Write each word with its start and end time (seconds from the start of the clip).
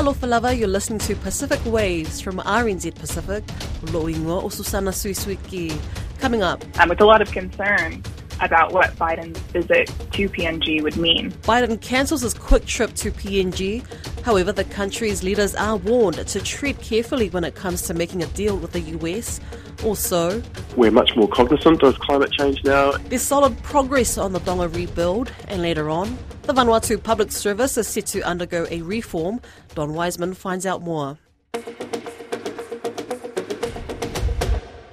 Talofa 0.00 0.26
lava, 0.26 0.56
you're 0.56 0.66
listening 0.66 0.98
to 0.98 1.14
Pacific 1.14 1.60
Waves 1.66 2.22
from 2.22 2.38
RNZ 2.38 2.94
Pacific. 2.94 3.44
Loingo 3.92 4.42
o 4.42 4.48
Susana 4.48 4.92
Suisuiki. 4.92 5.78
Coming 6.18 6.42
up. 6.42 6.64
Um, 6.80 6.88
with 6.88 7.02
a 7.02 7.04
lot 7.04 7.20
of 7.20 7.30
concern 7.32 8.02
about 8.40 8.72
what 8.72 8.96
Biden's 8.96 9.38
visit 9.52 9.88
to 10.12 10.28
PNG 10.30 10.82
would 10.82 10.96
mean. 10.96 11.30
Biden 11.42 11.78
cancels 11.82 12.22
his 12.22 12.32
quick 12.32 12.64
trip 12.64 12.94
to 12.94 13.10
PNG. 13.10 13.84
However, 14.22 14.52
the 14.52 14.64
country's 14.64 15.22
leaders 15.22 15.54
are 15.54 15.76
warned 15.76 16.26
to 16.26 16.40
tread 16.40 16.80
carefully 16.80 17.28
when 17.28 17.44
it 17.44 17.54
comes 17.54 17.82
to 17.82 17.92
making 17.92 18.22
a 18.22 18.26
deal 18.28 18.56
with 18.56 18.72
the 18.72 18.80
US. 18.80 19.38
Also, 19.84 20.42
we're 20.76 20.90
much 20.90 21.16
more 21.16 21.26
cognizant 21.28 21.82
of 21.82 21.98
climate 22.00 22.30
change 22.32 22.62
now. 22.64 22.92
There's 23.08 23.22
solid 23.22 23.60
progress 23.62 24.18
on 24.18 24.32
the 24.32 24.38
Tonga 24.40 24.68
rebuild, 24.68 25.32
and 25.48 25.62
later 25.62 25.88
on, 25.88 26.18
the 26.42 26.52
Vanuatu 26.52 27.02
Public 27.02 27.32
Service 27.32 27.78
is 27.78 27.88
set 27.88 28.04
to 28.06 28.20
undergo 28.22 28.66
a 28.70 28.82
reform. 28.82 29.40
Don 29.74 29.94
Wiseman 29.94 30.34
finds 30.34 30.66
out 30.66 30.82
more. 30.82 31.18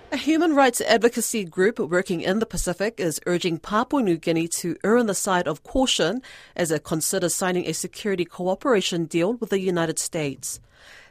A 0.09 0.17
human 0.17 0.55
rights 0.55 0.79
advocacy 0.81 1.43
group 1.43 1.79
working 1.79 2.21
in 2.21 2.39
the 2.39 2.45
Pacific 2.45 2.97
is 2.97 3.19
urging 3.25 3.59
Papua 3.59 4.01
New 4.01 4.17
Guinea 4.17 4.47
to 4.47 4.77
err 4.83 4.97
on 4.97 5.07
the 5.07 5.13
side 5.13 5.47
of 5.47 5.63
caution 5.63 6.21
as 6.55 6.71
it 6.71 6.83
considers 6.83 7.35
signing 7.35 7.67
a 7.67 7.73
security 7.73 8.23
cooperation 8.23 9.05
deal 9.05 9.33
with 9.33 9.49
the 9.49 9.59
United 9.59 9.99
States. 9.99 10.61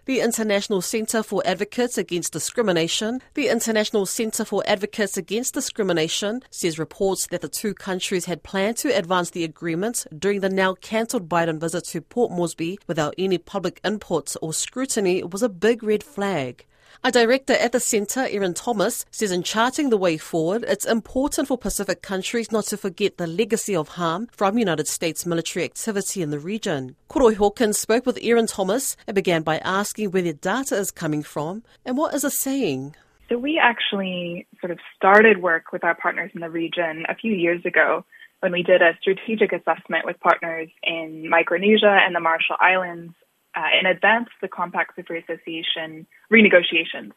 The 0.07 0.21
International 0.21 0.81
Centre 0.83 1.25
for 1.25 1.43
Advocates 1.45 1.99
Against 1.99 2.33
Discrimination, 2.33 3.21
the 3.35 3.49
International 3.49 4.07
Centre 4.07 4.45
for 4.45 4.63
Advocates 4.65 5.17
Against 5.17 5.53
Discrimination 5.53 6.45
says 6.49 6.79
reports 6.79 7.27
that 7.33 7.41
the 7.41 7.49
two 7.49 7.75
countries 7.75 8.27
had 8.27 8.45
planned 8.45 8.77
to 8.77 8.97
advance 8.97 9.31
the 9.31 9.43
agreement 9.43 10.07
during 10.17 10.43
the 10.43 10.49
now 10.49 10.75
cancelled 10.75 11.29
Biden 11.29 11.59
visit 11.59 11.87
to 11.87 12.01
Port 12.01 12.31
Moresby 12.31 12.79
without 12.87 13.17
any 13.19 13.37
public 13.37 13.81
input 13.83 14.37
or 14.41 14.53
scrutiny 14.55 15.25
was 15.25 15.43
a 15.43 15.49
big 15.49 15.83
red 15.83 16.05
flag. 16.05 16.65
A 17.05 17.13
director 17.13 17.53
at 17.53 17.73
the 17.73 17.81
centre, 17.81 18.27
Erin 18.31 18.55
Thomas, 18.55 19.05
says 19.11 19.31
in 19.31 19.43
charting 19.43 19.91
the 19.91 19.97
way 19.97 20.17
forward, 20.17 20.65
it's 20.67 20.85
important 20.85 21.49
for 21.49 21.59
Pacific 21.59 22.03
countries 22.03 22.51
not 22.51 22.65
to 22.67 22.77
forget 22.77 23.17
the 23.17 23.27
legacy 23.27 23.77
of 23.77 23.89
harm 23.91 24.29
from 24.33 24.59
United 24.59 24.89
States 24.89 25.27
military 25.27 25.65
activity 25.65 26.23
in 26.23 26.31
the 26.31 26.39
region. 26.39 26.97
Koroi 27.11 27.37
Hawkins 27.37 27.79
spoke 27.79 28.07
with 28.07 28.19
Erin 28.23 28.47
Thomas 28.47 28.97
and 29.07 29.15
began 29.15 29.43
by 29.43 29.59
asking 29.59 30.11
where 30.11 30.23
the 30.23 30.33
data 30.33 30.77
is 30.77 30.91
coming 30.91 31.23
from 31.23 31.63
and 31.85 31.97
what 31.97 32.15
is 32.15 32.25
it 32.25 32.33
saying. 32.33 32.97
So 33.29 33.39
we 33.39 33.59
actually 33.63 34.47
sort 34.61 34.71
of 34.71 34.79
started 34.97 35.43
work 35.43 35.73
with 35.73 35.85
our 35.85 35.95
partners 35.95 36.31
in 36.35 36.41
the 36.41 36.51
region 36.51 37.05
a 37.09 37.15
few 37.15 37.33
years 37.33 37.65
ago 37.65 38.05
when 38.41 38.53
we 38.53 38.63
did 38.63 38.83
a 38.83 38.97
strategic 39.01 39.53
assessment 39.53 40.05
with 40.05 40.21
partners 40.21 40.69
in 40.83 41.29
Micronesia 41.29 41.99
and 42.05 42.15
the 42.15 42.21
Marshall 42.21 42.57
Islands 42.61 43.15
uh, 43.57 43.69
in 43.81 43.87
advance 43.87 44.29
the 44.43 44.49
Compact 44.49 44.99
of 44.99 45.07
Free 45.07 45.23
Association 45.27 46.07
renegotiations. 46.33 47.13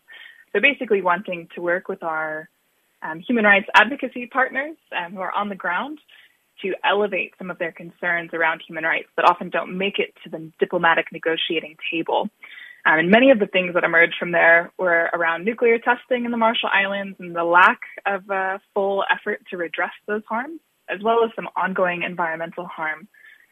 So 0.53 0.59
basically 0.61 1.01
wanting 1.01 1.49
to 1.55 1.61
work 1.61 1.87
with 1.87 2.01
our 2.01 2.49
um, 3.01 3.19
human 3.19 3.45
rights 3.45 3.67
advocacy 3.75 4.27
partners 4.27 4.77
um, 4.97 5.13
who 5.13 5.19
are 5.19 5.31
on 5.31 5.49
the 5.49 5.55
ground 5.55 5.99
to 6.61 6.73
elevate 6.83 7.33
some 7.37 7.49
of 7.49 7.57
their 7.59 7.71
concerns 7.71 8.31
around 8.33 8.61
human 8.65 8.83
rights 8.83 9.07
that 9.15 9.29
often 9.29 9.49
don't 9.49 9.77
make 9.77 9.99
it 9.99 10.13
to 10.23 10.29
the 10.29 10.51
diplomatic 10.59 11.07
negotiating 11.11 11.75
table. 11.91 12.29
Um, 12.85 12.99
and 12.99 13.09
many 13.11 13.29
of 13.29 13.39
the 13.39 13.47
things 13.47 13.73
that 13.73 13.83
emerged 13.83 14.15
from 14.17 14.31
there 14.31 14.71
were 14.77 15.09
around 15.13 15.45
nuclear 15.45 15.77
testing 15.79 16.25
in 16.25 16.31
the 16.31 16.37
Marshall 16.37 16.69
Islands 16.73 17.17
and 17.19 17.35
the 17.35 17.43
lack 17.43 17.79
of 18.05 18.29
a 18.29 18.59
full 18.73 19.03
effort 19.11 19.41
to 19.49 19.57
redress 19.57 19.91
those 20.07 20.23
harms, 20.27 20.59
as 20.89 21.01
well 21.03 21.23
as 21.23 21.31
some 21.35 21.49
ongoing 21.55 22.03
environmental 22.03 22.65
harm 22.65 23.07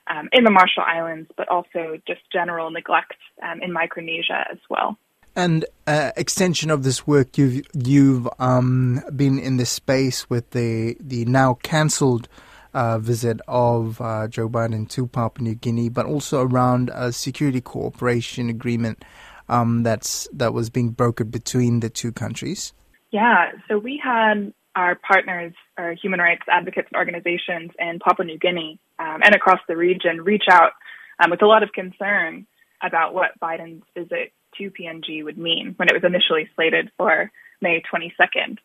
um, 0.10 0.30
in 0.32 0.44
the 0.44 0.52
Marshall 0.52 0.84
Islands, 0.86 1.30
but 1.38 1.48
also 1.50 1.98
just 2.08 2.22
general 2.32 2.70
neglect 2.72 3.16
um, 3.44 3.62
in 3.62 3.72
Micronesia 3.72 4.46
as 4.52 4.60
well. 4.70 4.98
And 5.36 5.66
uh, 5.86 6.12
extension 6.18 6.72
of 6.72 6.84
this 6.84 7.06
work, 7.06 7.38
you've 7.38 7.66
you've 7.74 8.28
um, 8.40 9.04
been 9.16 9.38
in 9.38 9.58
this 9.58 9.70
space 9.70 10.30
with 10.30 10.50
the 10.52 10.98
the 11.00 11.26
now 11.26 11.60
cancelled 11.62 12.28
uh, 12.74 12.98
visit 12.98 13.40
of 13.48 14.02
uh, 14.02 14.28
Joe 14.28 14.50
Biden 14.50 14.90
to 14.90 15.08
Papua 15.08 15.50
New 15.50 15.56
Guinea, 15.56 15.90
but 15.90 16.06
also 16.06 16.42
around 16.42 16.90
a 16.94 17.12
security 17.12 17.62
cooperation 17.62 18.50
agreement 18.50 19.06
um, 19.50 19.84
that's 19.84 20.28
that 20.34 20.54
was 20.54 20.70
being 20.70 20.94
brokered 20.94 21.32
between 21.32 21.82
the 21.82 21.90
two 21.90 22.12
countries. 22.12 22.74
Yeah, 23.12 23.52
so 23.68 23.78
we 23.78 24.02
had 24.04 24.54
our 24.78 24.94
partners, 24.96 25.54
our 25.78 25.94
human 25.94 26.20
rights 26.20 26.44
advocates 26.48 26.88
and 26.94 26.98
organizations 27.00 27.72
in 27.80 27.98
Papua 27.98 28.28
New 28.28 28.38
Guinea 28.38 28.80
um, 29.00 29.22
and 29.24 29.34
across 29.34 29.60
the 29.68 29.76
region 29.76 30.22
reach 30.22 30.44
out 30.52 30.74
um, 31.20 31.32
with 31.32 31.42
a 31.42 31.48
lot 31.48 31.64
of 31.64 31.72
concern 31.74 32.46
about 32.84 33.16
what 33.16 33.32
Biden's 33.42 33.84
visit 33.98 34.34
to 34.56 34.70
PNG 34.70 35.24
would 35.24 35.38
mean 35.38 35.74
when 35.78 35.90
it 35.90 35.96
was 35.96 36.04
initially 36.04 36.48
slated 36.56 36.92
for 36.96 37.32
May 37.60 37.82
22nd. 37.92 38.60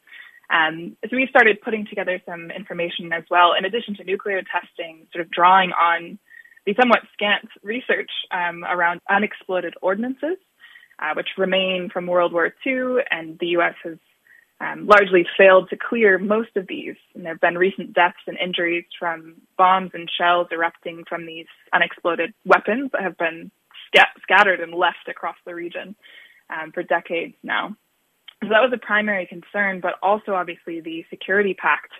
Um, 0.50 0.98
so 1.08 1.16
we 1.16 1.26
started 1.30 1.62
putting 1.62 1.86
together 1.86 2.20
some 2.26 2.50
information 2.50 3.10
as 3.10 3.24
well, 3.30 3.54
in 3.58 3.64
addition 3.64 3.96
to 3.96 4.04
nuclear 4.04 4.42
testing, 4.42 5.06
sort 5.14 5.24
of 5.24 5.30
drawing 5.30 5.72
on 5.72 6.18
the 6.66 6.74
somewhat 6.78 7.00
scant 7.14 7.48
research 7.62 8.10
um, 8.30 8.64
around 8.64 9.00
unexploded 9.08 9.72
ordnances, 9.80 10.36
uh, 10.98 11.14
which 11.16 11.28
remain 11.38 11.88
from 11.90 12.06
World 12.06 12.34
War 12.34 12.52
II, 12.66 12.98
and 13.10 13.38
the 13.38 13.46
U.S. 13.56 13.74
has 13.82 13.96
um, 14.62 14.86
largely 14.86 15.26
failed 15.36 15.68
to 15.70 15.76
clear 15.76 16.18
most 16.18 16.56
of 16.56 16.68
these. 16.68 16.94
And 17.14 17.24
there 17.24 17.32
have 17.32 17.40
been 17.40 17.58
recent 17.58 17.92
deaths 17.92 18.22
and 18.26 18.38
injuries 18.38 18.84
from 18.98 19.34
bombs 19.58 19.90
and 19.92 20.08
shells 20.16 20.48
erupting 20.52 21.04
from 21.08 21.26
these 21.26 21.46
unexploded 21.72 22.32
weapons 22.44 22.90
that 22.92 23.02
have 23.02 23.18
been 23.18 23.50
sc- 23.86 24.20
scattered 24.22 24.60
and 24.60 24.72
left 24.72 25.08
across 25.08 25.36
the 25.44 25.54
region 25.54 25.96
um, 26.48 26.70
for 26.72 26.84
decades 26.84 27.34
now. 27.42 27.76
So 28.42 28.48
that 28.50 28.62
was 28.62 28.72
a 28.72 28.78
primary 28.78 29.26
concern, 29.26 29.80
but 29.80 29.94
also 30.02 30.34
obviously 30.34 30.80
the 30.80 31.04
security 31.10 31.54
pact 31.54 31.92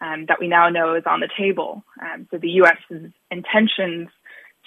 um, 0.00 0.26
that 0.28 0.38
we 0.38 0.48
now 0.48 0.68
know 0.68 0.94
is 0.94 1.04
on 1.06 1.20
the 1.20 1.28
table. 1.36 1.84
Um, 2.00 2.28
so 2.30 2.38
the 2.38 2.50
U.S.'s 2.50 3.10
intentions 3.30 4.08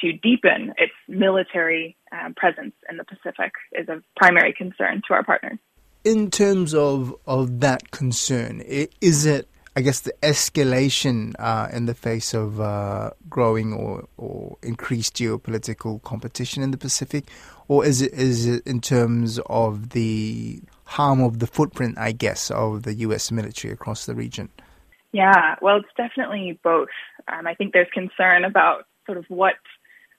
to 0.01 0.13
deepen 0.13 0.73
its 0.77 0.93
military 1.07 1.95
um, 2.11 2.33
presence 2.35 2.73
in 2.89 2.97
the 2.97 3.03
Pacific 3.03 3.53
is 3.71 3.87
a 3.87 4.01
primary 4.15 4.53
concern 4.53 5.01
to 5.07 5.13
our 5.13 5.23
partners 5.23 5.59
in 6.03 6.31
terms 6.31 6.73
of 6.73 7.15
of 7.25 7.59
that 7.59 7.91
concern, 7.91 8.61
is 8.61 9.25
it 9.25 9.47
I 9.77 9.81
guess 9.81 9.99
the 9.99 10.13
escalation 10.23 11.35
uh, 11.37 11.67
in 11.71 11.85
the 11.85 11.93
face 11.93 12.33
of 12.33 12.59
uh, 12.59 13.11
growing 13.29 13.73
or, 13.73 14.07
or 14.17 14.57
increased 14.63 15.15
geopolitical 15.15 16.01
competition 16.01 16.63
in 16.63 16.71
the 16.71 16.79
Pacific, 16.79 17.25
or 17.67 17.85
is 17.85 18.01
it 18.01 18.11
is 18.13 18.47
it 18.47 18.65
in 18.65 18.81
terms 18.81 19.39
of 19.45 19.89
the 19.89 20.61
harm 20.85 21.21
of 21.21 21.37
the 21.37 21.45
footprint, 21.45 21.95
I 21.99 22.11
guess, 22.11 22.49
of 22.49 22.83
the 22.83 22.95
U.S. 22.95 23.31
military 23.31 23.71
across 23.71 24.07
the 24.07 24.15
region? 24.15 24.49
Yeah, 25.11 25.55
well, 25.61 25.77
it's 25.77 25.87
definitely 25.95 26.59
both. 26.63 26.89
Um, 27.27 27.45
I 27.45 27.53
think 27.53 27.73
there's 27.73 27.87
concern 27.93 28.45
about 28.45 28.85
sort 29.05 29.19
of 29.19 29.25
what 29.27 29.55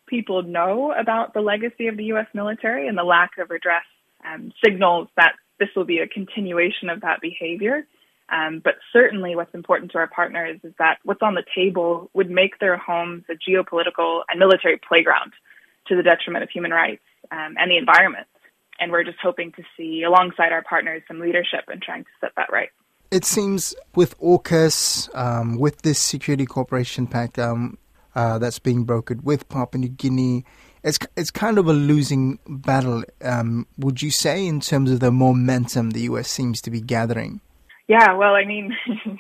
people 0.07 0.43
know 0.43 0.93
about 0.93 1.35
the 1.35 1.41
legacy 1.41 1.89
of 1.89 1.97
the 1.97 2.05
U.S. 2.05 2.27
military 2.33 2.87
and 2.87 2.97
the 2.97 3.03
lack 3.03 3.33
of 3.39 3.51
redress 3.51 3.85
um, 4.25 4.53
signals 4.65 5.09
that 5.17 5.33
this 5.59 5.69
will 5.77 5.85
be 5.85 5.99
a 5.99 6.07
continuation 6.07 6.89
of 6.89 7.01
that 7.03 7.21
behavior. 7.21 7.87
Um, 8.31 8.61
but 8.63 8.75
certainly, 8.93 9.35
what's 9.37 9.55
important 9.55 9.93
to 9.93 9.99
our 9.99 10.07
partners 10.07 10.61
is 10.63 10.73
that 10.79 10.99
what's 11.03 11.23
on 11.23 11.35
the 11.35 11.45
table 11.55 12.11
would 12.13 12.31
make 12.31 12.59
their 12.59 12.77
homes 12.77 13.25
a 13.31 13.33
geopolitical 13.33 14.23
and 14.29 14.39
military 14.39 14.79
playground 14.87 15.33
to 15.87 15.97
the 15.97 16.03
detriment 16.03 16.43
of 16.43 16.51
human 16.51 16.71
rights 16.71 17.03
um, 17.31 17.55
and 17.59 17.71
the 17.71 17.79
environment. 17.79 18.27
And 18.81 18.93
we're 18.93 19.05
just 19.05 19.19
hoping 19.21 19.53
to 19.53 19.63
see, 19.77 20.03
alongside 20.03 20.53
our 20.53 20.63
partners, 20.63 21.03
some 21.09 21.21
leadership 21.21 21.65
in 21.73 21.81
trying 21.81 22.05
to 22.05 22.11
set 22.21 22.33
that 22.37 22.53
right. 22.53 22.69
It 23.11 23.25
seems 23.25 23.75
with 23.95 24.19
AUKUS, 24.21 25.09
um, 25.17 25.59
with 25.59 25.81
this 25.83 25.99
Security 25.99 26.45
Cooperation 26.45 27.07
Pact 27.07 27.39
um, 27.39 27.79
uh, 28.15 28.39
that's 28.39 28.59
being 28.59 28.85
brokered 28.85 29.25
with 29.25 29.49
Papua 29.49 29.81
New 29.81 29.89
Guinea, 29.89 30.45
it's 30.89 30.99
it's 31.17 31.31
kind 31.31 31.59
of 31.59 31.69
a 31.69 31.73
losing 31.73 32.39
battle. 32.47 33.05
Um, 33.23 33.67
would 33.77 34.03
you 34.03 34.11
say 34.11 34.47
in 34.47 34.61
terms 34.61 34.91
of 34.91 35.01
the 35.01 35.13
momentum 35.13 35.91
the 35.91 36.03
U.S. 36.03 36.31
seems 36.31 36.61
to 36.63 36.71
be 36.71 36.81
gathering? 36.81 37.41
Yeah, 37.87 38.15
well, 38.15 38.35
I 38.35 38.45
mean, 38.45 38.77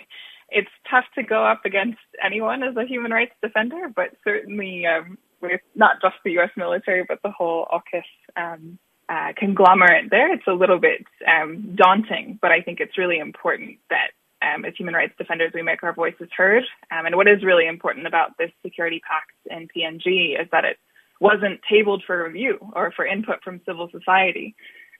it's 0.48 0.70
tough 0.90 1.04
to 1.14 1.22
go 1.22 1.44
up 1.44 1.62
against 1.64 1.98
anyone 2.24 2.62
as 2.62 2.76
a 2.76 2.84
human 2.84 3.12
rights 3.12 3.34
defender, 3.42 3.88
but 3.94 4.10
certainly 4.24 4.84
um, 4.86 5.18
with 5.40 5.60
not 5.74 6.00
just 6.02 6.16
the 6.24 6.32
U.S. 6.32 6.50
military 6.56 7.04
but 7.06 7.20
the 7.22 7.30
whole 7.30 7.66
AUKUS 7.72 8.02
um, 8.36 8.78
uh, 9.08 9.32
conglomerate 9.36 10.10
there, 10.10 10.32
it's 10.32 10.46
a 10.46 10.52
little 10.52 10.78
bit 10.78 11.04
um, 11.26 11.74
daunting. 11.76 12.38
But 12.40 12.52
I 12.52 12.60
think 12.60 12.80
it's 12.80 12.98
really 12.98 13.18
important 13.18 13.78
that 13.90 14.10
um, 14.42 14.64
as 14.64 14.74
human 14.76 14.94
rights 14.94 15.14
defenders, 15.18 15.52
we 15.54 15.62
make 15.62 15.82
our 15.82 15.92
voices 15.92 16.28
heard. 16.36 16.64
Um, 16.90 17.06
and 17.06 17.16
what 17.16 17.28
is 17.28 17.42
really 17.42 17.66
important 17.66 18.06
about 18.06 18.36
this 18.38 18.50
security 18.62 19.00
pact 19.06 19.32
in 19.50 19.68
PNG 19.68 20.40
is 20.40 20.48
that 20.52 20.64
it 20.64 20.76
wasn't 21.20 21.60
tabled 21.68 22.02
for 22.06 22.24
review 22.24 22.58
or 22.74 22.92
for 22.92 23.06
input 23.06 23.42
from 23.42 23.60
civil 23.66 23.88
society 23.90 24.54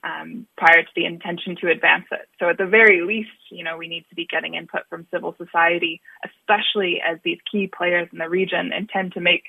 um, 0.05 0.47
prior 0.57 0.83
to 0.83 0.89
the 0.95 1.05
intention 1.05 1.57
to 1.61 1.71
advance 1.71 2.05
it. 2.13 2.29
So 2.39 2.49
at 2.49 2.59
the 2.59 2.67
very 2.67 3.03
least, 3.03 3.31
you 3.51 3.65
know, 3.65 3.77
we 3.77 3.89
need 3.89 4.05
to 4.09 4.15
be 4.15 4.27
getting 4.27 4.55
input 4.55 4.83
from 4.89 5.07
civil 5.13 5.35
society, 5.37 6.01
especially 6.25 7.01
as 7.07 7.19
these 7.25 7.39
key 7.51 7.67
players 7.67 8.09
in 8.13 8.19
the 8.19 8.29
region 8.29 8.73
intend 8.73 9.15
to 9.15 9.21
make 9.21 9.45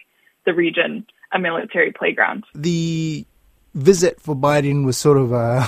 the 0.45 0.53
region 0.53 1.05
a 1.31 1.39
military 1.39 1.91
playground. 1.91 2.45
The 2.55 3.25
visit 3.75 4.19
for 4.19 4.35
Biden 4.35 4.85
was 4.85 4.97
sort 4.97 5.17
of 5.17 5.31
a 5.31 5.67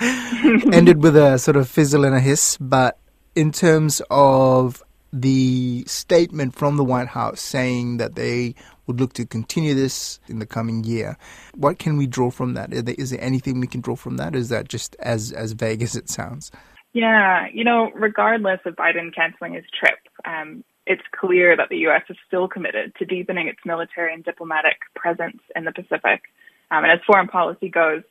ended 0.72 1.02
with 1.02 1.16
a 1.16 1.38
sort 1.38 1.56
of 1.56 1.68
fizzle 1.68 2.04
and 2.04 2.14
a 2.14 2.20
hiss, 2.20 2.56
but 2.60 2.98
in 3.34 3.52
terms 3.52 4.02
of 4.10 4.82
the 5.12 5.84
statement 5.86 6.54
from 6.54 6.76
the 6.76 6.84
White 6.84 7.08
House 7.08 7.40
saying 7.40 7.96
that 7.96 8.14
they 8.14 8.54
would 8.86 9.00
look 9.00 9.12
to 9.14 9.26
continue 9.26 9.74
this 9.74 10.20
in 10.28 10.38
the 10.38 10.46
coming 10.46 10.84
year. 10.84 11.16
What 11.54 11.78
can 11.78 11.96
we 11.96 12.06
draw 12.06 12.30
from 12.30 12.54
that? 12.54 12.72
Is 12.72 13.10
there, 13.10 13.20
anything 13.20 13.60
we 13.60 13.66
can 13.66 13.80
draw 13.80 13.96
from 13.96 14.16
that? 14.16 14.34
is 14.34 14.48
that 14.48 14.68
just 14.68 14.96
as 15.00 15.32
as 15.32 15.52
vague 15.52 15.82
as 15.82 15.96
it 15.96 16.08
sounds? 16.08 16.50
Yeah, 16.92 17.46
you 17.52 17.64
know, 17.64 17.90
regardless 17.94 18.60
of 18.64 18.74
Biden 18.76 19.14
canceling 19.14 19.54
his 19.54 19.64
trip, 19.78 19.98
um, 20.24 20.64
it's 20.86 21.02
clear 21.12 21.56
that 21.56 21.68
the 21.68 21.76
U.S. 21.88 22.02
is 22.08 22.16
still 22.26 22.48
committed 22.48 22.94
to 22.96 23.04
deepening 23.04 23.46
its 23.46 23.58
military 23.64 24.12
and 24.12 24.24
diplomatic 24.24 24.78
presence 24.96 25.38
in 25.54 25.64
the 25.64 25.72
Pacific. 25.72 26.22
Um, 26.70 26.84
and 26.84 26.92
as 26.92 27.00
foreign 27.06 27.28
policy 27.28 27.68
goes, 27.68 28.02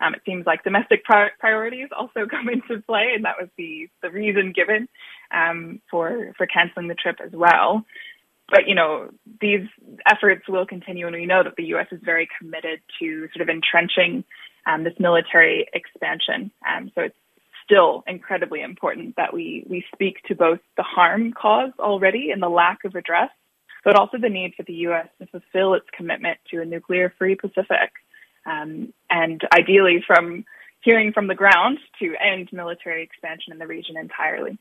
um, 0.00 0.14
it 0.14 0.22
seems 0.26 0.46
like 0.46 0.64
domestic 0.64 1.04
pri- 1.04 1.30
priorities 1.38 1.88
also 1.96 2.26
come 2.30 2.48
into 2.48 2.82
play, 2.82 3.12
and 3.14 3.24
that 3.24 3.36
was 3.40 3.48
the 3.56 3.88
the 4.02 4.10
reason 4.10 4.52
given 4.52 4.88
um, 5.34 5.80
for 5.90 6.32
for 6.36 6.46
canceling 6.46 6.88
the 6.88 6.94
trip 6.94 7.16
as 7.24 7.32
well. 7.32 7.84
But 8.48 8.68
you 8.68 8.74
know, 8.74 9.10
these 9.40 9.66
efforts 10.10 10.48
will 10.48 10.66
continue, 10.66 11.06
and 11.06 11.16
we 11.16 11.26
know 11.26 11.42
that 11.42 11.56
the 11.56 11.64
U.S. 11.64 11.88
is 11.90 12.00
very 12.02 12.28
committed 12.38 12.80
to 13.00 13.28
sort 13.34 13.42
of 13.42 13.48
entrenching 13.48 14.24
um, 14.66 14.84
this 14.84 14.94
military 14.98 15.66
expansion. 15.72 16.50
Um, 16.68 16.90
so 16.94 17.02
it's 17.02 17.16
still 17.64 18.04
incredibly 18.06 18.62
important 18.62 19.16
that 19.16 19.34
we 19.34 19.64
we 19.68 19.84
speak 19.92 20.22
to 20.28 20.34
both 20.34 20.60
the 20.76 20.84
harm 20.84 21.32
caused 21.32 21.78
already 21.80 22.30
and 22.30 22.40
the 22.42 22.48
lack 22.48 22.84
of 22.84 22.94
redress, 22.94 23.30
but 23.84 23.96
also 23.96 24.18
the 24.18 24.28
need 24.28 24.54
for 24.56 24.62
the 24.62 24.74
U.S. 24.74 25.08
to 25.18 25.26
fulfill 25.26 25.74
its 25.74 25.86
commitment 25.96 26.38
to 26.50 26.60
a 26.60 26.64
nuclear-free 26.64 27.36
Pacific 27.36 27.90
um, 28.46 28.92
and 29.10 29.42
ideally 29.52 30.02
from 30.06 30.44
hearing 30.80 31.12
from 31.12 31.26
the 31.26 31.34
ground 31.34 31.78
to 31.98 32.14
end 32.20 32.48
military 32.52 33.02
expansion 33.02 33.52
in 33.52 33.58
the 33.58 33.66
region 33.66 33.96
entirely. 33.96 34.58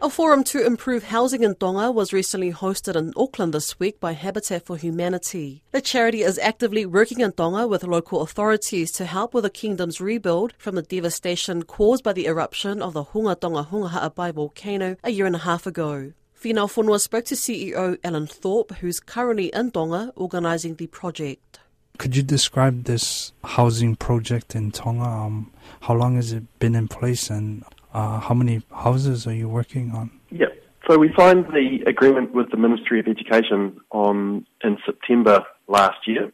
A 0.00 0.08
forum 0.08 0.44
to 0.44 0.64
improve 0.64 1.02
housing 1.02 1.42
in 1.42 1.56
Tonga 1.56 1.90
was 1.90 2.12
recently 2.12 2.52
hosted 2.52 2.94
in 2.94 3.12
Auckland 3.16 3.52
this 3.52 3.80
week 3.80 3.98
by 3.98 4.12
Habitat 4.12 4.64
for 4.64 4.76
Humanity. 4.76 5.64
The 5.72 5.80
charity 5.80 6.22
is 6.22 6.38
actively 6.38 6.86
working 6.86 7.20
in 7.20 7.32
Tonga 7.32 7.66
with 7.66 7.82
local 7.82 8.22
authorities 8.22 8.92
to 8.92 9.06
help 9.06 9.34
with 9.34 9.42
the 9.42 9.50
kingdom's 9.50 10.00
rebuild 10.00 10.54
from 10.56 10.76
the 10.76 10.82
devastation 10.82 11.64
caused 11.64 12.04
by 12.04 12.12
the 12.12 12.26
eruption 12.26 12.80
of 12.80 12.92
the 12.94 13.06
Hunga 13.06 13.40
Tonga 13.40 13.64
Hunga 13.64 13.90
Ha'apai 13.90 14.30
volcano 14.30 14.96
a 15.02 15.10
year 15.10 15.26
and 15.26 15.34
a 15.34 15.40
half 15.40 15.66
ago. 15.66 16.12
Finau 16.40 16.68
Fonua 16.68 17.00
spoke 17.00 17.24
to 17.24 17.34
CEO 17.34 17.98
Alan 18.04 18.28
Thorpe, 18.28 18.70
who's 18.76 19.00
currently 19.00 19.46
in 19.46 19.72
Tonga 19.72 20.12
organising 20.14 20.76
the 20.76 20.86
project. 20.86 21.58
Could 21.98 22.14
you 22.14 22.22
describe 22.22 22.84
this 22.84 23.32
housing 23.42 23.96
project 23.96 24.54
in 24.54 24.70
Tonga? 24.70 25.02
Um, 25.02 25.50
how 25.80 25.94
long 25.94 26.14
has 26.14 26.30
it 26.32 26.44
been 26.60 26.76
in 26.76 26.86
place 26.86 27.28
and 27.28 27.64
uh, 27.92 28.20
how 28.20 28.34
many 28.34 28.62
houses 28.72 29.26
are 29.26 29.34
you 29.34 29.48
working 29.48 29.90
on? 29.90 30.12
Yeah, 30.30 30.46
so 30.88 30.96
we 30.96 31.12
signed 31.18 31.46
the 31.46 31.82
agreement 31.88 32.32
with 32.32 32.52
the 32.52 32.56
Ministry 32.56 33.00
of 33.00 33.08
Education 33.08 33.80
on 33.90 34.46
in 34.62 34.78
September 34.86 35.44
last 35.66 36.06
year, 36.06 36.30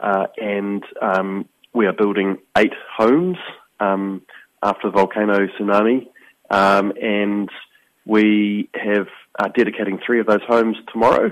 uh, 0.00 0.26
and 0.38 0.82
um, 1.00 1.48
we 1.74 1.86
are 1.86 1.92
building 1.92 2.38
eight 2.56 2.74
homes 2.96 3.36
um, 3.78 4.20
after 4.64 4.88
the 4.88 4.96
volcano 4.96 5.46
tsunami, 5.46 6.08
um, 6.50 6.92
and 7.00 7.48
we 8.04 8.68
have 8.74 9.06
uh, 9.38 9.48
dedicating 9.48 9.98
three 10.04 10.20
of 10.20 10.26
those 10.26 10.42
homes 10.46 10.76
tomorrow 10.92 11.30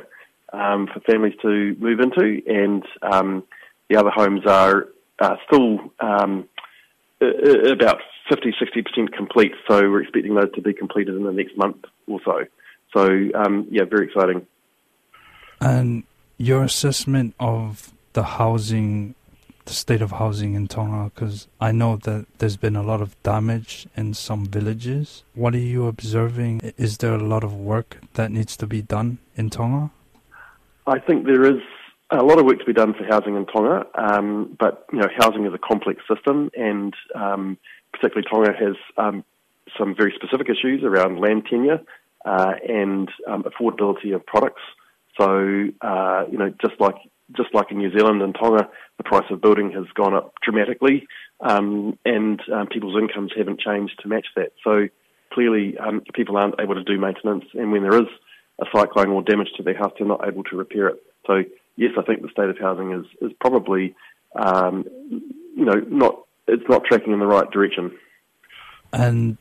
um, 0.53 0.89
for 0.93 1.01
families 1.01 1.35
to 1.43 1.77
move 1.79 2.01
into, 2.01 2.41
and 2.47 2.85
um, 3.03 3.43
the 3.91 3.97
other 3.97 4.11
homes 4.11 4.47
are 4.47 4.89
uh, 5.19 5.37
still 5.47 5.93
um, 6.01 6.49
about 7.21 7.99
50 8.29 8.53
60% 8.53 9.13
complete, 9.13 9.53
so 9.69 9.81
we're 9.91 10.03
expecting 10.03 10.35
those 10.35 10.53
to 10.55 10.63
be 10.63 10.73
completed 10.73 11.17
in 11.17 11.25
the 11.25 11.33
next 11.33 11.57
month 11.57 11.85
or 12.07 12.21
so. 12.25 12.45
So, 12.97 13.09
um, 13.35 13.67
yeah, 13.71 13.85
very 13.85 14.07
exciting. 14.07 14.47
And 15.61 16.05
your 16.39 16.63
assessment 16.63 17.35
of 17.41 17.93
the 18.13 18.23
housing 18.23 19.15
the 19.67 19.73
state 19.73 20.01
of 20.01 20.13
housing 20.13 20.55
in 20.55 20.67
Tonga? 20.67 21.11
Because 21.15 21.49
I 21.61 21.73
know 21.73 21.97
that 21.99 22.27
there's 22.39 22.57
been 22.57 22.77
a 22.77 22.83
lot 22.83 23.01
of 23.01 23.21
damage 23.23 23.87
in 23.97 24.15
some 24.15 24.47
villages. 24.47 25.25
What 25.35 25.55
are 25.55 25.59
you 25.59 25.87
observing? 25.87 26.73
Is 26.77 26.99
there 26.99 27.15
a 27.15 27.23
lot 27.23 27.45
of 27.45 27.55
work 27.55 27.99
that 28.15 28.31
needs 28.31 28.57
to 28.57 28.67
be 28.67 28.81
done 28.81 29.19
in 29.37 29.51
Tonga? 29.51 29.91
I 30.87 30.99
think 30.99 31.27
there 31.27 31.45
is 31.45 31.61
a 32.11 32.23
lot 32.23 32.39
of 32.39 32.47
work 32.47 32.61
to 32.61 32.65
be 32.65 32.73
done 32.73 32.95
for 32.95 33.05
housing 33.05 33.37
in 33.37 33.47
Tonga, 33.47 33.85
um, 33.95 34.57
but 34.59 34.87
you 34.93 35.01
know, 35.01 35.09
housing 35.19 35.45
is 35.45 35.53
a 35.53 35.59
complex 35.59 36.01
system, 36.13 36.51
and 36.57 36.95
um, 37.15 37.59
particularly 37.93 38.27
Tonga 38.31 38.53
has 38.53 38.77
um, 38.97 39.25
some 39.77 39.95
very 39.97 40.15
specific 40.15 40.49
issues 40.49 40.85
around 40.85 41.19
land 41.21 41.47
tenure 41.51 41.81
uh, 42.25 42.53
and 42.69 43.11
um, 43.27 43.45
affordability 43.45 44.15
of 44.15 44.25
products. 44.25 44.63
So, 45.21 45.69
uh, 45.81 46.25
you 46.31 46.39
know, 46.39 46.53
just 46.61 46.81
like 46.81 46.97
just 47.37 47.55
like 47.55 47.71
in 47.71 47.79
New 47.79 47.91
Zealand 47.91 48.23
and 48.23 48.35
Tonga, 48.35 48.69
the 48.99 49.05
price 49.05 49.25
of 49.31 49.41
building 49.41 49.73
has 49.73 49.87
gone 49.95 50.15
up 50.15 50.35
dramatically, 50.43 51.07
um, 51.41 51.99
and 52.05 52.41
um, 52.53 52.67
people's 52.69 52.97
incomes 53.01 53.33
haven't 53.37 53.61
changed 53.61 53.99
to 54.03 54.09
match 54.09 54.27
that. 54.37 54.53
So 54.63 54.89
clearly, 55.33 55.77
um, 55.79 56.03
people 56.15 56.37
aren't 56.37 56.61
able 56.61 56.75
to 56.75 56.85
do 56.85 56.99
maintenance, 56.99 57.45
and 57.55 57.73
when 57.73 57.83
there 57.83 57.99
is 58.01 58.09
a 58.61 58.67
cyclone 58.75 59.11
or 59.11 59.23
damage 59.23 59.51
to 59.57 59.63
their 59.63 59.77
house, 59.77 59.93
they're 59.99 60.07
not 60.07 60.27
able 60.27 60.45
to 60.45 60.57
repair 60.57 60.89
it. 60.89 61.03
So 61.27 61.43
yes, 61.77 61.93
I 61.99 62.03
think 62.03 62.23
the 62.23 62.29
state 62.31 62.49
of 62.49 62.59
housing 62.59 62.93
is 62.93 63.07
is 63.21 63.33
probably, 63.41 63.95
um, 64.35 64.85
you 65.11 65.65
know, 65.65 65.85
not 65.89 66.23
it's 66.49 66.69
not 66.69 66.85
tracking 66.85 67.13
in 67.13 67.19
the 67.19 67.27
right 67.27 67.51
direction. 67.51 67.93
And 68.93 69.37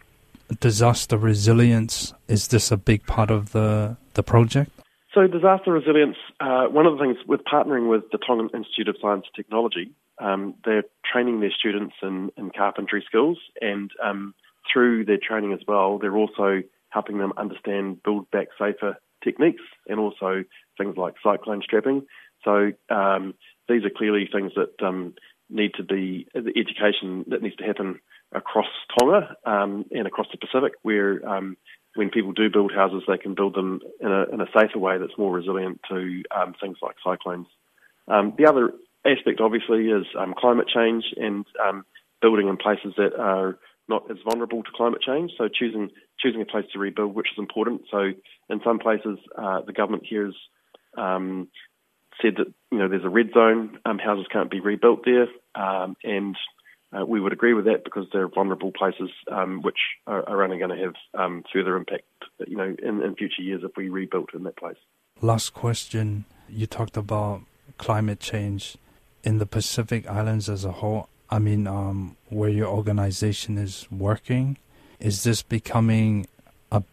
disaster 0.59 1.17
resilience 1.17 2.13
is 2.27 2.47
this 2.49 2.71
a 2.71 2.77
big 2.77 3.05
part 3.05 3.31
of 3.31 3.51
the 3.51 3.97
the 4.13 4.23
project? 4.23 4.71
So, 5.15 5.27
disaster 5.27 5.71
resilience, 5.71 6.17
uh, 6.41 6.65
one 6.65 6.85
of 6.85 6.97
the 6.97 7.01
things 7.01 7.15
with 7.25 7.39
partnering 7.49 7.89
with 7.89 8.03
the 8.11 8.17
Tongan 8.17 8.49
Institute 8.53 8.89
of 8.89 8.97
Science 9.01 9.23
and 9.25 9.33
Technology, 9.33 9.91
um, 10.19 10.55
they're 10.65 10.83
training 11.09 11.39
their 11.39 11.53
students 11.57 11.95
in, 12.03 12.31
in 12.35 12.51
carpentry 12.51 13.01
skills, 13.07 13.37
and 13.61 13.91
um, 14.03 14.35
through 14.71 15.05
their 15.05 15.17
training 15.17 15.53
as 15.53 15.61
well, 15.65 15.97
they're 15.99 16.17
also 16.17 16.63
helping 16.89 17.17
them 17.17 17.31
understand 17.37 18.03
build 18.03 18.29
back 18.31 18.49
safer 18.59 18.97
techniques 19.23 19.63
and 19.87 20.01
also 20.01 20.43
things 20.77 20.97
like 20.97 21.13
cyclone 21.23 21.61
strapping. 21.63 22.05
So, 22.43 22.73
um, 22.89 23.35
these 23.69 23.85
are 23.85 23.89
clearly 23.89 24.27
things 24.29 24.51
that 24.57 24.85
um, 24.85 25.13
need 25.49 25.75
to 25.75 25.83
be 25.83 26.27
the 26.33 26.51
education 26.57 27.23
that 27.29 27.41
needs 27.41 27.55
to 27.55 27.63
happen 27.63 28.01
across 28.33 28.67
Tonga 28.99 29.37
um, 29.45 29.85
and 29.91 30.07
across 30.07 30.27
the 30.29 30.37
Pacific, 30.37 30.73
where 30.81 31.25
um, 31.25 31.55
when 31.95 32.09
people 32.09 32.33
do 32.33 32.49
build 32.49 32.73
houses, 32.73 33.03
they 33.07 33.17
can 33.17 33.33
build 33.33 33.55
them 33.55 33.79
in 33.99 34.11
a, 34.11 34.23
in 34.33 34.41
a 34.41 34.47
safer 34.55 34.77
way 34.77 34.97
that's 34.97 35.17
more 35.17 35.33
resilient 35.33 35.79
to 35.89 36.23
um, 36.35 36.53
things 36.61 36.77
like 36.81 36.95
cyclones. 37.03 37.47
Um, 38.07 38.33
the 38.37 38.45
other 38.47 38.73
aspect, 39.05 39.39
obviously, 39.39 39.87
is 39.87 40.05
um, 40.17 40.35
climate 40.37 40.67
change 40.67 41.05
and 41.17 41.45
um, 41.65 41.85
building 42.21 42.47
in 42.47 42.57
places 42.57 42.93
that 42.97 43.15
are 43.17 43.57
not 43.87 44.09
as 44.11 44.17
vulnerable 44.23 44.61
to 44.63 44.69
climate 44.75 45.01
change. 45.01 45.31
So 45.37 45.47
choosing 45.47 45.89
choosing 46.19 46.41
a 46.41 46.45
place 46.45 46.65
to 46.73 46.79
rebuild, 46.79 47.13
which 47.13 47.27
is 47.31 47.37
important. 47.37 47.81
So 47.91 48.11
in 48.49 48.61
some 48.63 48.79
places, 48.79 49.19
uh, 49.37 49.61
the 49.61 49.73
government 49.73 50.03
here 50.07 50.25
has 50.25 50.35
um, 50.97 51.49
said 52.21 52.35
that 52.37 52.47
you 52.71 52.77
know 52.77 52.87
there's 52.87 53.03
a 53.03 53.09
red 53.09 53.31
zone, 53.33 53.79
um, 53.85 53.99
houses 53.99 54.25
can't 54.31 54.51
be 54.51 54.59
rebuilt 54.59 55.05
there, 55.05 55.27
and 55.55 56.35
uh, 56.95 57.05
we 57.05 57.19
would 57.19 57.33
agree 57.33 57.53
with 57.53 57.65
that 57.65 57.83
because 57.83 58.05
they're 58.13 58.27
vulnerable 58.27 58.71
places 58.71 59.09
um, 59.31 59.61
which 59.61 59.77
are, 60.07 60.27
are, 60.29 60.43
only 60.43 60.57
going 60.57 60.75
to 60.75 60.83
have 60.83 60.93
um, 61.13 61.43
further 61.51 61.75
impact, 61.75 62.03
you 62.47 62.55
know, 62.55 62.75
in, 62.81 63.01
in 63.01 63.15
future 63.15 63.41
years 63.41 63.61
if 63.63 63.71
we 63.75 63.89
rebuilt 63.89 64.33
in 64.33 64.43
that 64.43 64.57
place. 64.57 64.77
Last 65.21 65.53
question: 65.53 66.25
You 66.49 66.67
talked 66.67 66.97
about 66.97 67.41
climate 67.77 68.19
change 68.19 68.77
in 69.23 69.39
the 69.39 69.45
Pacific 69.45 70.07
Islands 70.07 70.49
as 70.49 70.63
a 70.63 70.73
whole. 70.73 71.09
I 71.29 71.39
mean, 71.39 71.67
um, 71.67 72.17
where 72.29 72.49
your 72.49 72.67
organization 72.67 73.57
is 73.57 73.87
working, 73.91 74.57
is 74.99 75.23
this 75.23 75.41
becoming 75.41 76.27
a 76.71 76.83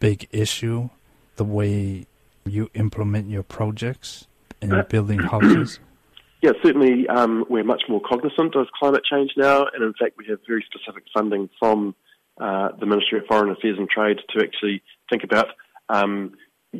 big 0.00 0.28
issue? 0.32 0.90
The 1.36 1.44
way 1.44 2.06
you 2.44 2.70
implement 2.74 3.30
your 3.30 3.42
projects 3.42 4.26
in 4.60 4.72
uh, 4.72 4.82
building 4.84 5.18
houses 5.18 5.78
yeah, 6.42 6.52
certainly 6.62 7.08
um, 7.08 7.44
we're 7.48 7.64
much 7.64 7.82
more 7.88 8.00
cognizant 8.00 8.54
of 8.54 8.66
climate 8.78 9.02
change 9.10 9.32
now, 9.36 9.66
and 9.72 9.82
in 9.82 9.94
fact, 9.98 10.16
we 10.18 10.26
have 10.28 10.38
very 10.46 10.64
specific 10.70 11.04
funding 11.12 11.48
from 11.58 11.94
uh, 12.38 12.70
the 12.78 12.86
Ministry 12.86 13.18
of 13.18 13.24
Foreign 13.26 13.50
Affairs 13.50 13.78
and 13.78 13.88
Trade 13.88 14.18
to 14.34 14.44
actually 14.44 14.82
think 15.08 15.24
about 15.24 15.48
um, 15.88 16.32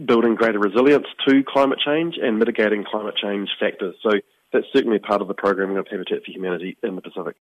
building 0.05 0.35
greater 0.35 0.59
resilience 0.59 1.07
to 1.27 1.43
climate 1.45 1.79
change 1.85 2.17
and 2.21 2.39
mitigating 2.39 2.85
climate 2.85 3.15
change 3.17 3.49
factors. 3.59 3.95
So 4.03 4.11
that's 4.53 4.67
certainly 4.73 4.99
part 4.99 5.23
of 5.23 5.29
the 5.29 5.35
programming 5.35 5.79
of 5.79 5.87
Habitat 5.91 6.25
for 6.25 6.31
Humanity 6.31 6.77
in 6.83 6.97
the 6.97 7.03
Pacific. 7.03 7.37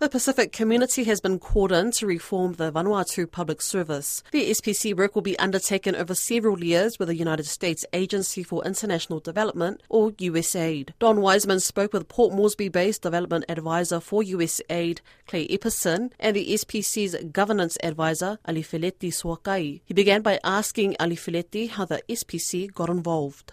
The 0.00 0.08
Pacific 0.08 0.52
community 0.52 1.02
has 1.04 1.20
been 1.20 1.40
called 1.40 1.72
in 1.72 1.90
to 1.90 2.06
reform 2.06 2.52
the 2.52 2.70
Vanuatu 2.70 3.28
Public 3.28 3.60
Service. 3.60 4.22
The 4.30 4.48
SPC 4.50 4.96
work 4.96 5.16
will 5.16 5.22
be 5.22 5.36
undertaken 5.40 5.96
over 5.96 6.14
several 6.14 6.62
years 6.62 7.00
with 7.00 7.08
the 7.08 7.16
United 7.16 7.46
States 7.46 7.84
Agency 7.92 8.44
for 8.44 8.64
International 8.64 9.18
Development, 9.18 9.82
or 9.88 10.12
USAID. 10.12 10.90
Don 11.00 11.20
Wiseman 11.20 11.58
spoke 11.58 11.92
with 11.92 12.06
Port 12.06 12.32
Moresby 12.32 12.68
based 12.68 13.02
Development 13.02 13.44
Advisor 13.48 13.98
for 13.98 14.22
USAID, 14.22 15.00
Clay 15.26 15.48
Epperson, 15.48 16.12
and 16.20 16.36
the 16.36 16.46
SPC's 16.46 17.16
Governance 17.32 17.76
Advisor, 17.82 18.38
Alifileti 18.46 19.10
Suakai. 19.10 19.80
He 19.84 19.94
began 19.94 20.22
by 20.22 20.38
asking 20.44 20.94
Alifileti 21.00 21.70
how 21.70 21.86
the 21.86 22.04
SPC 22.08 22.72
got 22.72 22.88
involved. 22.88 23.50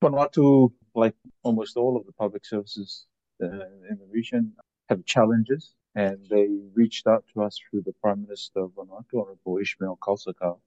Vanuatu, 0.00 0.70
like 0.94 1.16
almost 1.42 1.76
all 1.76 1.96
of 1.96 2.06
the 2.06 2.12
public 2.12 2.46
services 2.46 3.06
uh, 3.42 3.46
in 3.90 3.98
the 3.98 4.06
region, 4.12 4.52
have 4.88 5.04
challenges 5.04 5.74
and 5.98 6.18
they 6.30 6.46
reached 6.74 7.08
out 7.08 7.24
to 7.34 7.42
us 7.42 7.58
through 7.58 7.82
the 7.82 7.92
Prime 8.00 8.22
Minister 8.22 8.60
of 8.60 8.70
Vanuatu, 8.70 9.20
Honorable 9.20 9.58
Ishmael 9.58 9.98
Kalsakau, 10.00 10.60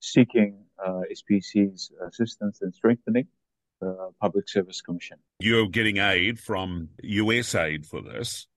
seeking 0.00 0.64
uh, 0.84 1.02
SPC's 1.14 1.92
assistance 2.04 2.62
in 2.62 2.72
strengthening 2.72 3.28
the 3.80 4.10
Public 4.20 4.48
Service 4.48 4.80
Commission. 4.80 5.18
You're 5.38 5.68
getting 5.68 5.98
aid 5.98 6.40
from 6.40 6.88
USAID 7.04 7.86
for 7.86 8.02
this. 8.02 8.48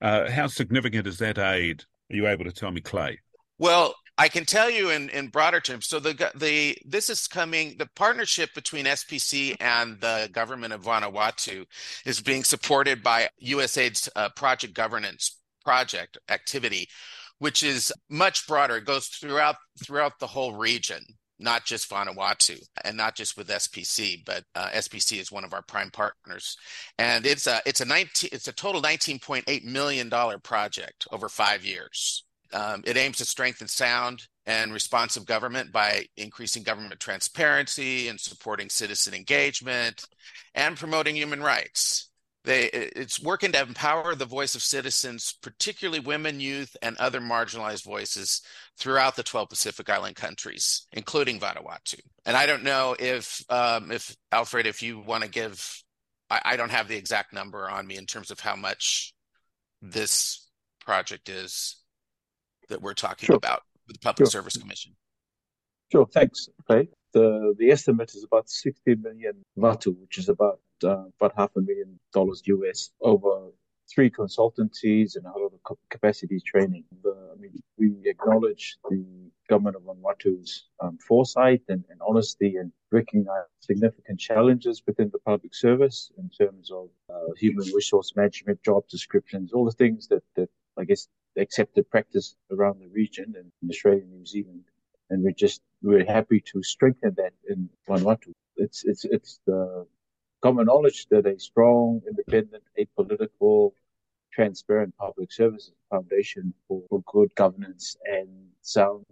Uh, 0.00 0.30
how 0.30 0.46
significant 0.46 1.06
is 1.06 1.18
that 1.18 1.36
aid? 1.36 1.84
Are 2.10 2.16
you 2.16 2.28
able 2.28 2.46
to 2.46 2.52
tell 2.52 2.70
me, 2.70 2.80
Clay? 2.80 3.20
Well, 3.58 3.94
I 4.16 4.28
can 4.28 4.46
tell 4.46 4.70
you 4.70 4.88
in, 4.88 5.10
in 5.10 5.28
broader 5.28 5.60
terms. 5.60 5.86
So 5.86 5.98
the 6.00 6.32
the 6.34 6.78
this 6.86 7.10
is 7.10 7.26
coming. 7.26 7.76
The 7.78 7.88
partnership 7.94 8.54
between 8.54 8.86
SPC 8.86 9.56
and 9.60 10.00
the 10.00 10.30
government 10.32 10.72
of 10.72 10.82
Vanuatu 10.82 11.66
is 12.06 12.20
being 12.20 12.44
supported 12.44 13.02
by 13.02 13.28
USAID's 13.42 14.08
uh, 14.16 14.28
Project 14.30 14.74
Governance 14.74 15.40
project 15.64 16.18
activity, 16.28 16.88
which 17.38 17.62
is 17.62 17.92
much 18.10 18.46
broader. 18.46 18.76
It 18.76 18.84
goes 18.84 19.06
throughout 19.08 19.56
throughout 19.82 20.18
the 20.18 20.26
whole 20.26 20.54
region, 20.54 21.02
not 21.38 21.64
just 21.64 21.90
Vanuatu 21.90 22.60
and 22.84 22.96
not 22.96 23.16
just 23.16 23.36
with 23.36 23.48
SPC, 23.48 24.24
but 24.24 24.44
uh, 24.54 24.68
SPC 24.74 25.20
is 25.20 25.32
one 25.32 25.44
of 25.44 25.52
our 25.52 25.62
prime 25.62 25.90
partners, 25.90 26.56
and 26.98 27.26
it's 27.26 27.46
a 27.46 27.60
it's 27.66 27.80
a 27.80 27.84
19 27.84 28.30
it's 28.32 28.48
a 28.48 28.52
total 28.52 28.82
19.8 28.82 29.64
million 29.64 30.08
dollar 30.08 30.38
project 30.38 31.06
over 31.10 31.28
five 31.28 31.64
years. 31.64 32.24
Um, 32.52 32.82
it 32.86 32.96
aims 32.96 33.16
to 33.16 33.24
strengthen 33.24 33.66
sound 33.66 34.28
and 34.46 34.72
responsive 34.72 35.26
government 35.26 35.72
by 35.72 36.06
increasing 36.16 36.62
government 36.62 37.00
transparency 37.00 38.08
and 38.08 38.20
supporting 38.20 38.68
citizen 38.68 39.14
engagement 39.14 40.04
and 40.54 40.76
promoting 40.76 41.16
human 41.16 41.42
rights. 41.42 42.10
They, 42.44 42.64
it's 42.66 43.22
working 43.22 43.52
to 43.52 43.62
empower 43.62 44.14
the 44.14 44.26
voice 44.26 44.54
of 44.54 44.62
citizens, 44.62 45.38
particularly 45.40 46.00
women, 46.00 46.40
youth, 46.40 46.76
and 46.82 46.94
other 46.98 47.20
marginalized 47.20 47.84
voices 47.84 48.42
throughout 48.78 49.16
the 49.16 49.22
12 49.22 49.48
Pacific 49.48 49.88
Island 49.88 50.16
countries, 50.16 50.86
including 50.92 51.40
Vanuatu. 51.40 52.00
And 52.26 52.36
I 52.36 52.44
don't 52.44 52.62
know 52.62 52.94
if, 52.98 53.42
um, 53.50 53.90
if 53.90 54.14
Alfred, 54.30 54.66
if 54.66 54.82
you 54.82 55.00
want 55.00 55.24
to 55.24 55.30
give, 55.30 55.82
I, 56.28 56.40
I 56.44 56.56
don't 56.56 56.70
have 56.70 56.86
the 56.86 56.96
exact 56.96 57.32
number 57.32 57.68
on 57.68 57.86
me 57.86 57.96
in 57.96 58.04
terms 58.04 58.30
of 58.30 58.40
how 58.40 58.56
much 58.56 59.14
this 59.80 60.46
project 60.84 61.30
is 61.30 61.76
that 62.68 62.82
we're 62.82 62.94
talking 62.94 63.26
sure. 63.26 63.36
about 63.36 63.62
with 63.86 63.96
the 63.96 64.04
Public 64.04 64.26
sure. 64.26 64.30
Service 64.30 64.58
Commission. 64.58 64.94
Sure, 65.90 66.06
thanks, 66.12 66.48
Clay. 66.66 66.88
The 67.12 67.54
the 67.58 67.70
estimate 67.70 68.12
is 68.14 68.24
about 68.24 68.50
60 68.50 68.96
million 68.96 69.44
vatu, 69.56 69.96
which 70.00 70.18
is 70.18 70.28
about 70.28 70.58
uh, 70.84 71.04
about 71.20 71.32
half 71.36 71.50
a 71.56 71.60
million 71.60 71.98
dollars 72.12 72.42
US 72.46 72.90
over 73.00 73.50
three 73.92 74.10
consultancies 74.10 75.16
and 75.16 75.24
a 75.26 75.38
lot 75.38 75.52
of 75.52 75.76
capacity 75.90 76.40
training. 76.40 76.84
The, 77.02 77.14
I 77.34 77.40
mean, 77.40 77.62
we 77.78 77.94
acknowledge 78.06 78.76
the 78.88 79.04
government 79.48 79.76
of 79.76 79.82
Vanuatu's 79.82 80.64
um, 80.80 80.98
foresight 80.98 81.62
and, 81.68 81.84
and, 81.90 82.00
honesty 82.06 82.56
and 82.56 82.72
recognize 82.90 83.44
significant 83.60 84.18
challenges 84.18 84.82
within 84.86 85.10
the 85.12 85.18
public 85.18 85.54
service 85.54 86.10
in 86.18 86.30
terms 86.30 86.70
of 86.70 86.88
uh, 87.10 87.32
human 87.36 87.66
resource 87.74 88.12
management, 88.16 88.62
job 88.62 88.84
descriptions, 88.88 89.52
all 89.52 89.64
the 89.64 89.72
things 89.72 90.08
that, 90.08 90.22
that 90.34 90.48
I 90.78 90.84
guess 90.84 91.08
accepted 91.36 91.90
practice 91.90 92.36
around 92.50 92.80
the 92.80 92.88
region 92.88 93.34
and 93.36 93.50
in 93.62 93.68
Australia 93.68 94.02
and 94.02 94.12
New 94.12 94.26
Zealand. 94.26 94.64
And 95.10 95.22
we're 95.22 95.32
just, 95.32 95.60
we're 95.82 96.06
happy 96.06 96.42
to 96.52 96.62
strengthen 96.62 97.14
that 97.18 97.32
in 97.48 97.68
Vanuatu. 97.88 98.32
It's, 98.56 98.84
it's, 98.84 99.04
it's 99.04 99.40
the 99.46 99.86
common 100.44 100.66
knowledge 100.66 101.06
that 101.08 101.26
a 101.26 101.38
strong, 101.40 102.02
independent, 102.06 102.62
apolitical, 102.78 103.72
transparent 104.30 104.94
public 104.98 105.32
service 105.32 105.62
is 105.62 105.66
services 105.68 105.74
foundation 105.90 106.54
for, 106.68 106.82
for 106.90 107.02
good 107.06 107.34
governance 107.34 107.96
and 108.04 108.28
sound 108.60 109.04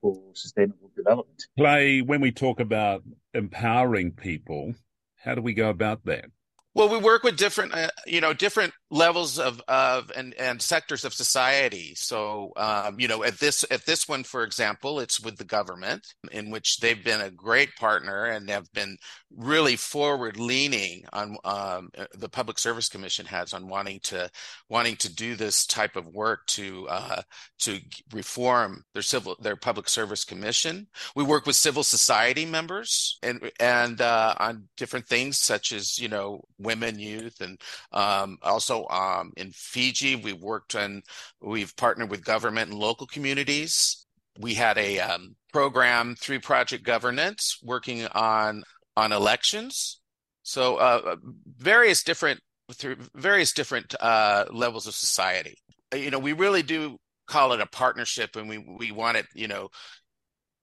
for 0.00 0.16
sustainable 0.34 0.90
development. 0.96 1.46
Clay, 1.58 2.00
when 2.00 2.20
we 2.20 2.32
talk 2.32 2.60
about 2.60 3.02
empowering 3.34 4.12
people, 4.12 4.74
how 5.22 5.34
do 5.34 5.42
we 5.42 5.52
go 5.52 5.68
about 5.68 6.04
that? 6.06 6.26
Well, 6.72 6.88
we 6.88 6.98
work 6.98 7.24
with 7.24 7.36
different, 7.36 7.74
uh, 7.74 7.88
you 8.06 8.20
know, 8.20 8.32
different 8.32 8.72
levels 8.90 9.38
of 9.38 9.60
of 9.68 10.10
and 10.16 10.34
and 10.34 10.60
sectors 10.60 11.04
of 11.04 11.14
society. 11.14 11.94
So, 11.94 12.52
um, 12.56 12.98
you 12.98 13.08
know, 13.08 13.22
at 13.22 13.38
this 13.38 13.64
at 13.70 13.86
this 13.86 14.08
one, 14.08 14.24
for 14.24 14.42
example, 14.42 15.00
it's 15.00 15.20
with 15.20 15.36
the 15.36 15.44
government, 15.44 16.06
in 16.32 16.50
which 16.50 16.78
they've 16.78 17.02
been 17.02 17.20
a 17.20 17.30
great 17.30 17.74
partner 17.76 18.24
and 18.24 18.50
have 18.50 18.72
been 18.72 18.96
really 19.36 19.76
forward 19.76 20.36
leaning 20.36 21.04
on 21.12 21.36
um, 21.44 21.90
uh, 21.96 22.06
the 22.14 22.28
Public 22.28 22.58
Service 22.58 22.88
Commission 22.88 23.26
has 23.26 23.54
on 23.54 23.68
wanting 23.68 24.00
to 24.00 24.28
wanting 24.68 24.96
to 24.96 25.14
do 25.14 25.36
this 25.36 25.66
type 25.66 25.94
of 25.94 26.06
work 26.08 26.46
to 26.46 26.88
uh, 26.88 27.22
to 27.60 27.78
reform 28.12 28.82
their 28.94 29.02
civil 29.02 29.36
their 29.40 29.56
Public 29.56 29.88
Service 29.88 30.24
Commission. 30.24 30.88
We 31.14 31.22
work 31.22 31.46
with 31.46 31.56
civil 31.56 31.84
society 31.84 32.44
members 32.44 33.18
and 33.22 33.50
and 33.60 34.00
uh, 34.00 34.34
on 34.38 34.68
different 34.76 35.06
things 35.06 35.38
such 35.38 35.72
as 35.72 35.98
you 35.98 36.08
know 36.08 36.42
women, 36.58 36.98
youth, 36.98 37.40
and 37.40 37.60
um, 37.92 38.38
also 38.42 38.79
um, 38.88 39.32
in 39.36 39.50
Fiji, 39.52 40.16
we've 40.16 40.40
worked 40.40 40.74
and 40.74 41.02
we've 41.40 41.74
partnered 41.76 42.10
with 42.10 42.24
government 42.24 42.70
and 42.70 42.78
local 42.78 43.06
communities. 43.06 44.06
We 44.38 44.54
had 44.54 44.78
a 44.78 45.00
um, 45.00 45.36
program 45.52 46.14
through 46.16 46.40
Project 46.40 46.84
Governance 46.84 47.58
working 47.62 48.06
on 48.06 48.62
on 48.96 49.12
elections. 49.12 50.00
So 50.42 50.76
uh, 50.76 51.16
various 51.46 52.02
different 52.02 52.40
through 52.72 52.96
various 53.14 53.52
different 53.52 53.94
uh, 54.00 54.44
levels 54.50 54.86
of 54.86 54.94
society. 54.94 55.56
You 55.94 56.10
know, 56.10 56.18
we 56.18 56.32
really 56.32 56.62
do 56.62 56.96
call 57.26 57.52
it 57.52 57.60
a 57.60 57.66
partnership, 57.66 58.36
and 58.36 58.48
we 58.48 58.58
we 58.58 58.92
want 58.92 59.16
it. 59.16 59.26
You 59.34 59.48
know, 59.48 59.68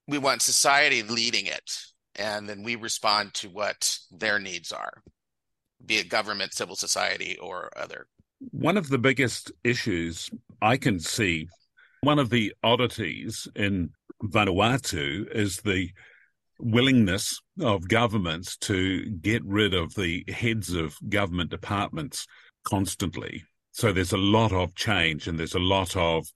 we 0.08 0.18
want 0.18 0.42
society 0.42 1.04
leading 1.04 1.46
it, 1.46 1.72
and 2.16 2.48
then 2.48 2.64
we 2.64 2.76
respond 2.76 3.34
to 3.36 3.50
what 3.50 3.98
their 4.12 4.40
needs 4.40 4.72
are 4.72 5.04
be 5.86 5.98
it 5.98 6.10
government, 6.10 6.54
civil 6.54 6.76
society, 6.76 7.38
or 7.40 7.72
other. 7.78 8.08
One 8.52 8.78
of 8.78 8.90
the 8.90 8.98
biggest 8.98 9.52
issues 9.64 10.30
I 10.62 10.78
can 10.78 11.00
see, 11.00 11.48
one 12.02 12.20
of 12.20 12.30
the 12.30 12.54
oddities 12.64 13.48
in 13.56 13.90
Vanuatu 14.24 15.34
is 15.34 15.58
the 15.58 15.90
willingness 16.60 17.40
of 17.62 17.88
governments 17.88 18.58
to 18.58 19.06
get 19.06 19.44
rid 19.46 19.74
of 19.74 19.94
the 19.94 20.24
heads 20.28 20.74
of 20.74 20.98
government 21.10 21.52
departments 21.52 22.26
constantly. 22.64 23.44
So 23.72 23.92
there's 23.92 24.14
a 24.14 24.18
lot 24.18 24.52
of 24.52 24.74
change 24.76 25.28
and 25.28 25.38
there's 25.38 25.54
a 25.54 25.60
lot 25.60 25.96
of 25.96 26.28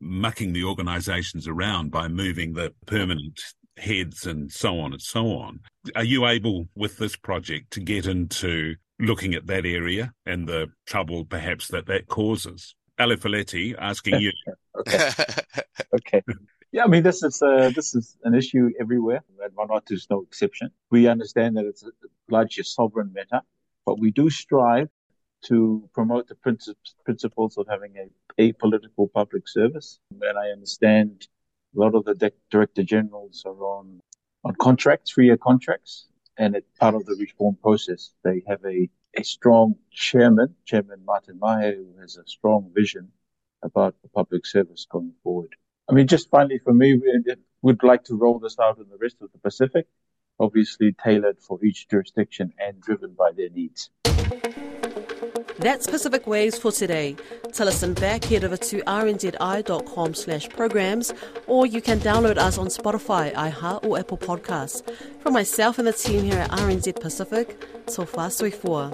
mucking 0.00 0.52
the 0.52 0.64
organizations 0.64 1.46
around 1.46 1.90
by 1.90 2.08
moving 2.08 2.52
the 2.52 2.72
permanent 2.86 3.40
heads 3.76 4.26
and 4.26 4.50
so 4.50 4.78
on 4.78 4.92
and 4.92 5.02
so 5.02 5.26
on. 5.38 5.60
Are 5.94 6.04
you 6.04 6.26
able 6.26 6.68
with 6.74 6.98
this 6.98 7.16
project 7.16 7.72
to 7.72 7.80
get 7.80 8.06
into 8.06 8.76
looking 8.98 9.34
at 9.34 9.46
that 9.46 9.66
area 9.66 10.12
and 10.24 10.48
the 10.48 10.68
trouble 10.86 11.24
perhaps 11.24 11.68
that 11.68 11.86
that 11.86 12.08
causes? 12.08 12.74
Alifileti 12.98 13.74
asking 13.78 14.20
you. 14.20 14.32
okay. 14.78 15.10
okay. 15.94 16.22
Yeah, 16.72 16.84
I 16.84 16.88
mean 16.88 17.02
this 17.02 17.22
is 17.22 17.40
uh, 17.42 17.70
this 17.74 17.94
is 17.94 18.16
an 18.24 18.34
issue 18.34 18.70
everywhere, 18.80 19.22
and 19.40 19.52
Vanuatu 19.52 19.92
is 19.92 20.06
no 20.10 20.22
exception. 20.22 20.70
We 20.90 21.06
understand 21.06 21.56
that 21.56 21.64
it's 21.64 21.82
a 21.82 21.90
largely 22.28 22.62
a 22.62 22.64
sovereign 22.64 23.12
matter, 23.14 23.42
but 23.84 24.00
we 24.00 24.10
do 24.10 24.28
strive 24.30 24.88
to 25.44 25.88
promote 25.94 26.28
the 26.28 26.34
principles 27.04 27.56
of 27.56 27.66
having 27.68 27.94
a 27.96 28.42
apolitical 28.42 29.12
public 29.12 29.48
service. 29.48 30.00
And 30.10 30.38
I 30.38 30.48
understand 30.48 31.28
a 31.76 31.80
lot 31.80 31.94
of 31.94 32.04
the 32.04 32.14
de- 32.14 32.32
director 32.50 32.82
generals 32.82 33.42
are 33.46 33.62
on 33.62 34.00
on 34.44 34.54
contracts, 34.60 35.10
three-year 35.10 35.36
contracts, 35.36 36.06
and 36.38 36.54
it's 36.54 36.70
part 36.78 36.94
of 36.94 37.04
the 37.04 37.16
reform 37.18 37.56
process. 37.60 38.12
They 38.22 38.42
have 38.46 38.64
a, 38.64 38.88
a 39.16 39.24
strong 39.24 39.74
chairman, 39.90 40.54
Chairman 40.64 41.04
Martin 41.04 41.40
Mahia, 41.40 41.74
who 41.74 42.00
has 42.00 42.16
a 42.16 42.24
strong 42.26 42.70
vision 42.72 43.10
about 43.64 43.96
the 44.02 44.08
public 44.08 44.46
service 44.46 44.86
going 44.88 45.12
forward. 45.24 45.56
I 45.88 45.94
mean, 45.94 46.06
just 46.06 46.30
finally 46.30 46.60
for 46.62 46.72
me, 46.72 46.94
we 46.94 47.34
would 47.62 47.82
like 47.82 48.04
to 48.04 48.14
roll 48.14 48.38
this 48.38 48.56
out 48.60 48.78
in 48.78 48.88
the 48.88 48.98
rest 48.98 49.16
of 49.20 49.32
the 49.32 49.38
Pacific, 49.38 49.86
obviously 50.38 50.92
tailored 50.92 51.40
for 51.40 51.64
each 51.64 51.88
jurisdiction 51.88 52.52
and 52.58 52.80
driven 52.80 53.14
by 53.14 53.32
their 53.36 53.50
needs. 53.50 53.90
That's 55.58 55.86
Pacific 55.86 56.26
Waves 56.26 56.58
for 56.58 56.70
today. 56.70 57.16
To 57.54 57.64
listen 57.64 57.94
back, 57.94 58.24
head 58.24 58.44
over 58.44 58.58
to 58.58 58.82
rnzi.com 58.82 60.14
slash 60.14 60.48
programs, 60.50 61.14
or 61.46 61.64
you 61.64 61.80
can 61.80 61.98
download 62.00 62.36
us 62.36 62.58
on 62.58 62.66
Spotify, 62.66 63.32
iHeart, 63.32 63.86
or 63.86 63.98
Apple 63.98 64.18
Podcasts. 64.18 64.82
From 65.20 65.32
myself 65.32 65.78
and 65.78 65.88
the 65.88 65.94
team 65.94 66.24
here 66.24 66.40
at 66.40 66.50
RNZ 66.50 67.00
Pacific, 67.00 67.58
so 67.86 68.04
far, 68.04 68.30
so 68.30 68.50
far. 68.50 68.92